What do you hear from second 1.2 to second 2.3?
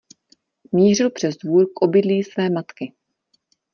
dvůr k obydlí